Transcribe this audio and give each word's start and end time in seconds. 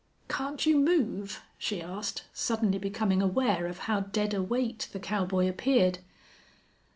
"Can't 0.27 0.65
you 0.65 0.79
move?" 0.79 1.43
she 1.59 1.79
asked, 1.79 2.23
suddenly 2.33 2.79
becoming 2.79 3.21
aware 3.21 3.67
of 3.67 3.77
how 3.85 3.99
dead 3.99 4.33
a 4.33 4.41
weight 4.41 4.89
the 4.91 4.99
cowboy 4.99 5.47
appeared. 5.47 5.99